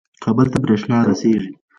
کابل 0.23 0.47
ته 0.53 0.57
برېښنا 0.63 0.97
رسیږي. 1.09 1.49